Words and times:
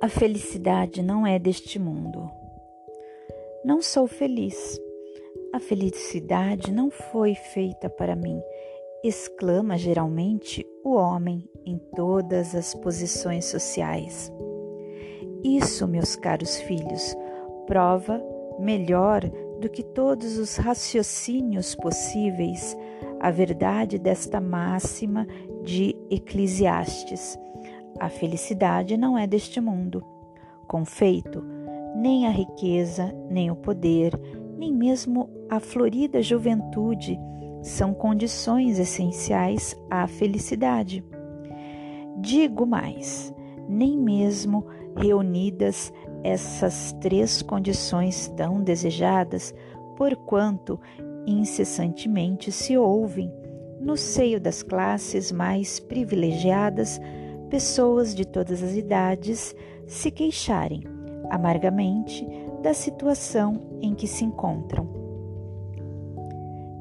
A 0.00 0.08
felicidade 0.08 1.02
não 1.02 1.26
é 1.26 1.40
deste 1.40 1.76
mundo. 1.76 2.30
Não 3.64 3.82
sou 3.82 4.06
feliz. 4.06 4.80
A 5.52 5.58
felicidade 5.58 6.70
não 6.70 6.88
foi 6.88 7.34
feita 7.34 7.90
para 7.90 8.14
mim, 8.14 8.40
exclama 9.02 9.76
geralmente 9.76 10.64
o 10.84 10.94
homem 10.94 11.50
em 11.66 11.78
todas 11.96 12.54
as 12.54 12.76
posições 12.76 13.46
sociais. 13.46 14.32
Isso, 15.42 15.88
meus 15.88 16.14
caros 16.14 16.60
filhos, 16.60 17.16
prova 17.66 18.22
melhor 18.60 19.28
do 19.58 19.68
que 19.68 19.82
todos 19.82 20.38
os 20.38 20.54
raciocínios 20.54 21.74
possíveis 21.74 22.76
a 23.18 23.32
verdade 23.32 23.98
desta 23.98 24.40
máxima 24.40 25.26
de 25.64 25.96
Eclesiastes 26.08 27.36
a 27.98 28.08
felicidade 28.08 28.96
não 28.96 29.16
é 29.16 29.26
deste 29.26 29.60
mundo. 29.60 30.04
Com 30.66 30.84
feito, 30.84 31.42
nem 31.96 32.26
a 32.26 32.30
riqueza, 32.30 33.14
nem 33.30 33.50
o 33.50 33.56
poder, 33.56 34.18
nem 34.56 34.72
mesmo 34.72 35.30
a 35.48 35.58
florida 35.58 36.22
juventude 36.22 37.18
são 37.62 37.92
condições 37.92 38.78
essenciais 38.78 39.76
à 39.90 40.06
felicidade. 40.06 41.04
Digo 42.18 42.66
mais, 42.66 43.34
nem 43.68 43.98
mesmo 43.98 44.66
reunidas 44.96 45.92
essas 46.22 46.92
três 47.00 47.42
condições 47.42 48.28
tão 48.36 48.62
desejadas, 48.62 49.54
porquanto 49.96 50.80
incessantemente 51.26 52.50
se 52.50 52.76
ouvem, 52.76 53.32
no 53.80 53.96
seio 53.96 54.40
das 54.40 54.62
classes 54.62 55.30
mais 55.30 55.78
privilegiadas, 55.78 57.00
pessoas 57.48 58.14
de 58.14 58.26
todas 58.26 58.62
as 58.62 58.74
idades 58.74 59.54
se 59.86 60.10
queixarem 60.10 60.82
amargamente 61.30 62.26
da 62.62 62.74
situação 62.74 63.78
em 63.80 63.94
que 63.94 64.06
se 64.06 64.24
encontram. 64.24 64.88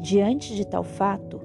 Diante 0.00 0.54
de 0.54 0.66
tal 0.66 0.84
fato, 0.84 1.40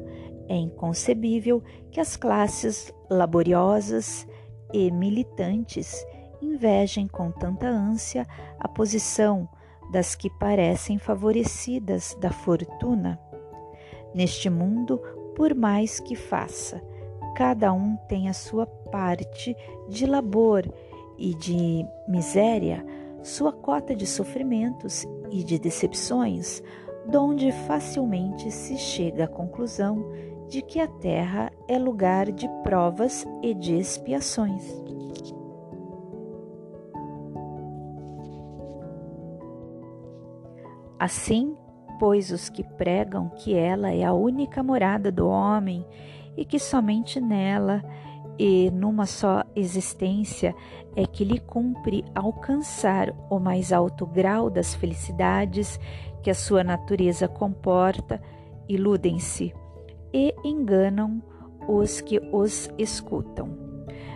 é 0.47 0.55
inconcebível 0.55 1.63
que 1.89 1.99
as 1.99 2.15
classes 2.15 2.93
laboriosas 3.09 4.27
e 4.73 4.91
militantes 4.91 6.05
invejem 6.41 7.07
com 7.07 7.31
tanta 7.31 7.67
ânsia 7.67 8.27
a 8.59 8.67
posição 8.67 9.47
das 9.91 10.15
que 10.15 10.29
parecem 10.29 10.97
favorecidas 10.97 12.15
da 12.19 12.31
fortuna. 12.31 13.19
Neste 14.13 14.49
mundo, 14.49 14.97
por 15.35 15.53
mais 15.53 15.99
que 15.99 16.15
faça, 16.15 16.81
cada 17.35 17.71
um 17.73 17.95
tem 18.07 18.29
a 18.29 18.33
sua 18.33 18.65
parte 18.65 19.55
de 19.89 20.05
labor 20.05 20.63
e 21.17 21.33
de 21.35 21.85
miséria, 22.07 22.85
sua 23.23 23.51
cota 23.51 23.95
de 23.95 24.07
sofrimentos 24.07 25.05
e 25.29 25.43
de 25.43 25.59
decepções, 25.59 26.61
donde 27.07 27.51
facilmente 27.51 28.51
se 28.51 28.77
chega 28.77 29.25
à 29.25 29.27
conclusão 29.27 30.03
de 30.47 30.61
que 30.61 30.79
a 30.79 30.87
terra 30.87 31.51
é 31.67 31.77
lugar 31.77 32.31
de 32.31 32.47
provas 32.63 33.25
e 33.41 33.53
de 33.53 33.75
expiações. 33.77 34.63
Assim, 40.99 41.55
pois 41.99 42.31
os 42.31 42.49
que 42.49 42.63
pregam 42.63 43.29
que 43.29 43.55
ela 43.55 43.91
é 43.91 44.03
a 44.03 44.13
única 44.13 44.61
morada 44.61 45.11
do 45.11 45.27
homem 45.27 45.85
e 46.35 46.45
que 46.45 46.59
somente 46.59 47.19
nela 47.19 47.83
e 48.37 48.71
numa 48.71 49.05
só 49.05 49.43
existência 49.55 50.55
é 50.95 51.05
que 51.05 51.23
lhe 51.23 51.39
cumpre 51.39 52.03
alcançar 52.15 53.13
o 53.29 53.39
mais 53.39 53.71
alto 53.71 54.05
grau 54.05 54.49
das 54.49 54.73
felicidades 54.73 55.79
que 56.23 56.29
a 56.29 56.35
sua 56.35 56.63
natureza 56.63 57.27
comporta, 57.27 58.21
iludem-se 58.67 59.53
e 60.13 60.33
enganam 60.43 61.21
os 61.67 62.01
que 62.01 62.19
os 62.31 62.69
escutam, 62.77 63.49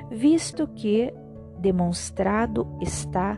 visto 0.10 0.68
que 0.68 1.14
demonstrado 1.60 2.68
está 2.82 3.38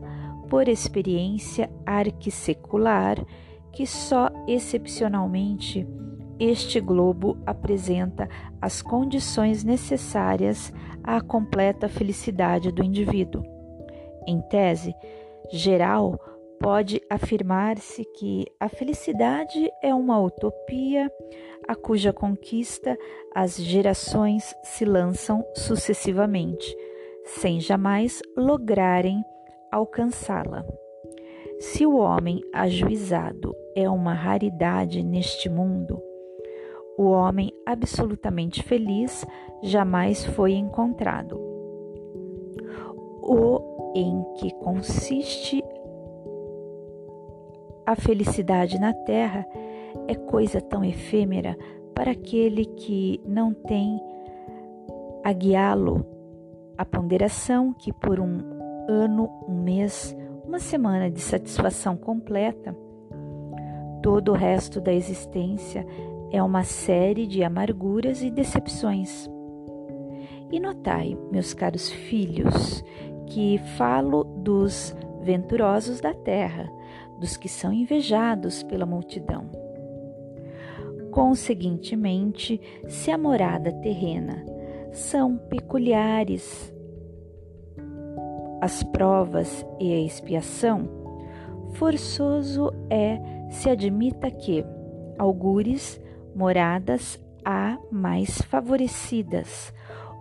por 0.49 0.67
experiência 0.67 1.69
arquissecular 1.85 3.23
que 3.71 3.85
só 3.85 4.29
excepcionalmente 4.47 5.87
este 6.39 6.79
globo 6.79 7.37
apresenta 7.45 8.29
as 8.61 8.81
condições 8.81 9.63
necessárias 9.63 10.71
à 11.03 11.21
completa 11.21 11.89
felicidade 11.89 12.71
do 12.71 12.83
indivíduo. 12.83 13.43
Em 14.27 14.41
tese 14.41 14.93
geral, 15.51 16.19
pode 16.59 17.01
afirmar-se 17.09 18.03
que 18.17 18.45
a 18.59 18.67
felicidade 18.67 19.69
é 19.81 19.93
uma 19.93 20.19
utopia 20.19 21.11
a 21.67 21.75
cuja 21.75 22.13
conquista 22.13 22.97
as 23.35 23.57
gerações 23.57 24.55
se 24.63 24.85
lançam 24.85 25.45
sucessivamente, 25.53 26.75
sem 27.25 27.59
jamais 27.59 28.21
lograrem 28.37 29.23
alcançá-la. 29.71 30.65
Se 31.59 31.85
o 31.85 31.97
homem 31.97 32.41
ajuizado 32.53 33.53
é 33.75 33.89
uma 33.89 34.13
raridade 34.13 35.03
neste 35.03 35.49
mundo, 35.49 36.01
o 36.97 37.09
homem 37.11 37.51
absolutamente 37.65 38.63
feliz 38.63 39.25
jamais 39.61 40.25
foi 40.25 40.53
encontrado. 40.53 41.39
O 43.21 43.93
em 43.95 44.23
que 44.35 44.51
consiste 44.55 45.63
a 47.85 47.95
felicidade 47.95 48.79
na 48.79 48.93
terra 48.93 49.45
é 50.07 50.15
coisa 50.15 50.59
tão 50.59 50.83
efêmera 50.83 51.57
para 51.93 52.11
aquele 52.11 52.65
que 52.65 53.21
não 53.25 53.53
tem 53.53 54.01
a 55.23 55.31
guiá-lo 55.33 56.05
a 56.77 56.85
ponderação 56.85 57.73
que 57.73 57.91
por 57.91 58.19
um 58.19 58.39
ano, 58.87 59.29
um 59.47 59.63
mês, 59.63 60.15
uma 60.45 60.59
semana 60.59 61.09
de 61.09 61.19
satisfação 61.19 61.97
completa, 61.97 62.75
todo 64.01 64.31
o 64.31 64.35
resto 64.35 64.79
da 64.79 64.93
existência 64.93 65.85
é 66.31 66.41
uma 66.41 66.63
série 66.63 67.25
de 67.25 67.43
amarguras 67.43 68.21
e 68.21 68.29
decepções. 68.29 69.29
E 70.51 70.59
notai, 70.59 71.17
meus 71.31 71.53
caros 71.53 71.89
filhos, 71.89 72.83
que 73.27 73.57
falo 73.77 74.23
dos 74.23 74.95
venturosos 75.21 75.99
da 75.99 76.13
terra, 76.13 76.71
dos 77.19 77.35
que 77.35 77.49
são 77.49 77.73
invejados 77.73 78.63
pela 78.63 78.85
multidão. 78.85 79.49
Conseguintemente, 81.11 82.61
se 82.87 83.11
a 83.11 83.17
morada 83.17 83.71
terrena 83.71 84.45
são 84.91 85.37
peculiares 85.37 86.73
as 88.61 88.83
provas 88.83 89.65
e 89.79 89.93
a 89.93 89.99
expiação, 89.99 90.89
forçoso 91.73 92.71
é 92.89 93.19
se 93.49 93.69
admita 93.69 94.31
que 94.31 94.65
algures 95.17 96.01
moradas 96.37 97.19
há 97.43 97.79
mais 97.91 98.39
favorecidas, 98.43 99.73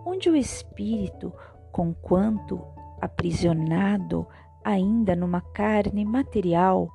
onde 0.03 0.29
o 0.29 0.35
espírito, 0.35 1.31
conquanto 1.71 2.59
aprisionado 2.99 4.25
ainda 4.65 5.15
numa 5.15 5.41
carne 5.41 6.03
material, 6.03 6.89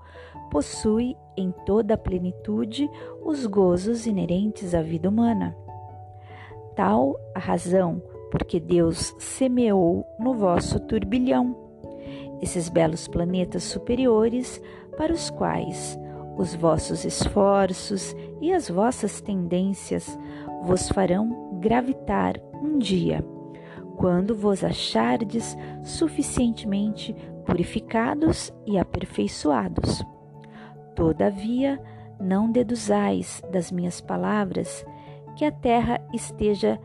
possui 0.51 1.17
em 1.37 1.53
toda 1.65 1.95
a 1.95 1.99
plenitude 1.99 2.91
os 3.25 3.47
gozos 3.47 4.07
inerentes 4.07 4.75
à 4.75 4.83
vida 4.83 5.09
humana. 5.09 5.57
Tal 6.75 7.17
a 7.35 7.39
razão 7.39 8.03
porque 8.31 8.59
Deus 8.59 9.15
semeou 9.19 10.05
no 10.19 10.35
vosso 10.35 10.81
turbilhão 10.81 11.57
esses 12.41 12.69
belos 12.69 13.07
planetas 13.07 13.63
superiores 13.63 14.61
para 14.97 15.13
os 15.13 15.31
quais 15.31 15.97
os 16.37 16.55
vossos 16.55 17.05
esforços 17.05 18.15
e 18.41 18.53
as 18.53 18.69
vossas 18.69 19.21
tendências 19.21 20.19
vos 20.63 20.89
farão 20.89 21.59
gravitar 21.61 22.35
um 22.63 22.79
dia, 22.79 23.25
quando 23.97 24.35
vos 24.35 24.65
achardes 24.65 25.57
suficientemente 25.83 27.15
purificados 27.45 28.53
e 28.67 28.79
aperfeiçoados. 28.79 30.03
Todavia, 30.95 31.81
não 32.21 32.51
deduzais 32.51 33.43
das 33.51 33.73
minhas 33.73 34.01
palavras 34.01 34.85
que 35.37 35.45
a 35.45 35.51
terra 35.51 36.01
esteja 36.13 36.79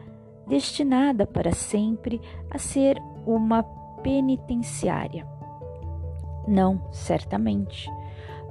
destinada 0.47 1.27
para 1.27 1.51
sempre 1.51 2.21
a 2.49 2.57
ser 2.57 2.97
uma 3.25 3.63
penitenciária. 4.01 5.27
Não, 6.47 6.81
certamente 6.91 7.89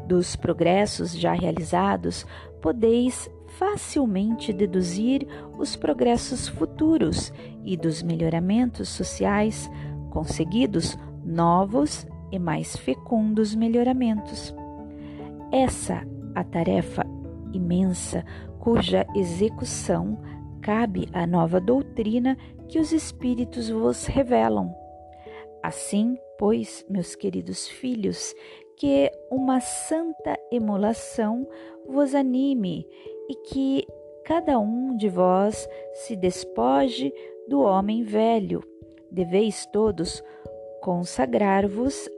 dos 0.07 0.37
progressos 0.37 1.17
já 1.19 1.33
realizados, 1.33 2.27
podeis 2.61 3.31
facilmente 3.59 4.53
deduzir 4.53 5.27
os 5.59 5.77
progressos 5.77 6.49
futuros 6.49 7.33
e 7.65 7.77
dos 7.77 8.03
melhoramentos 8.03 8.89
sociais 8.89 9.71
conseguidos 10.11 10.97
novos 11.25 12.07
e 12.31 12.39
mais 12.39 12.77
fecundos 12.77 13.55
melhoramentos. 13.55 14.55
Essa 15.53 16.07
a 16.35 16.45
tarefa 16.45 17.05
imensa 17.53 18.25
cuja 18.59 19.07
execução 19.15 20.19
cabe 20.61 21.09
à 21.13 21.27
nova 21.27 21.61
doutrina 21.61 22.37
que 22.69 22.79
os 22.79 22.93
Espíritos 22.93 23.71
vos 23.71 24.07
revelam. 24.07 24.75
Assim, 25.63 26.19
pois, 26.39 26.85
meus 26.91 27.15
queridos 27.15 27.69
filhos, 27.69 28.35
que 28.77 29.11
uma 29.31 29.61
santa 29.61 30.39
emulação 30.53 31.47
vos 31.87 32.15
anime 32.15 32.87
e 33.29 33.35
que 33.49 33.87
cada 34.25 34.59
um 34.59 34.97
de 34.97 35.09
vós 35.09 35.69
se 35.95 36.17
despoje 36.17 37.13
do 37.49 37.61
homem 37.61 38.03
velho. 38.03 38.63
Deveis 39.11 39.67
todos 39.67 40.23
consagrar-vos 40.83 42.09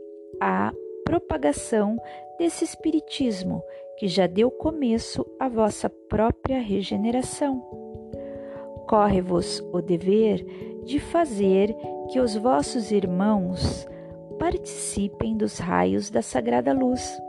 à 0.41 0.73
propagação 1.05 1.97
desse 2.39 2.65
Espiritismo 2.65 3.63
que 3.99 4.07
já 4.07 4.27
deu 4.27 4.51
começo 4.51 5.27
à 5.39 5.49
vossa 5.49 5.91
própria 5.91 6.61
regeneração. 6.61 7.63
Corre-vos 8.89 9.61
o 9.73 9.83
dever 9.83 10.45
de 10.85 10.99
fazer 10.99 11.75
que 12.11 12.21
os 12.21 12.35
vossos 12.37 12.91
irmãos 12.91 13.87
participem 14.39 15.37
dos 15.37 15.59
raios 15.59 16.11
da 16.11 16.23
sagrada 16.23 16.73
luz. 16.73 17.21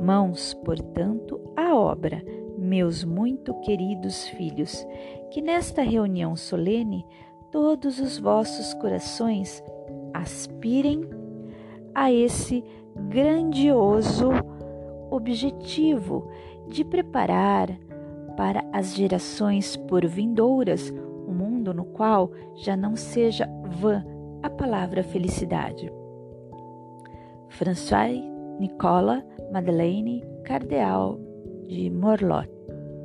Mãos, 0.00 0.54
portanto, 0.64 1.40
à 1.56 1.74
obra, 1.74 2.22
meus 2.56 3.04
muito 3.04 3.54
queridos 3.60 4.28
filhos, 4.28 4.86
que 5.30 5.40
nesta 5.40 5.82
reunião 5.82 6.36
solene 6.36 7.04
todos 7.50 7.98
os 7.98 8.18
vossos 8.18 8.74
corações 8.74 9.62
aspirem 10.12 11.02
a 11.94 12.12
esse 12.12 12.62
grandioso 13.08 14.30
objetivo 15.10 16.28
de 16.68 16.84
preparar 16.84 17.70
para 18.36 18.64
as 18.72 18.94
gerações 18.94 19.76
por 19.76 20.06
vindouras 20.06 20.92
um 21.26 21.32
mundo 21.32 21.72
no 21.72 21.84
qual 21.84 22.30
já 22.56 22.76
não 22.76 22.94
seja 22.94 23.48
vã 23.64 24.04
a 24.42 24.50
palavra 24.50 25.02
felicidade. 25.02 25.97
François 27.50 28.10
Nicolas 28.58 29.22
Madeleine 29.52 30.24
Cardeal 30.44 31.20
de 31.68 31.90
Morlot, 31.90 32.48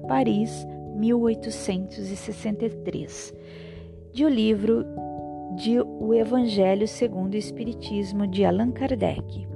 Paris, 0.08 0.66
1863, 0.96 3.34
de 4.14 4.26
o 4.26 4.30
livro 4.30 4.86
de 5.56 5.82
O 5.82 6.14
Evangelho 6.14 6.88
segundo 6.88 7.34
o 7.34 7.38
Espiritismo 7.38 8.28
de 8.28 8.46
Allan 8.46 8.72
Kardec. 8.72 9.53